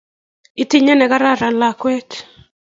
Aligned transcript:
Ityeni 0.61 0.93
negararan 0.97 1.55
lakwet 1.61 2.09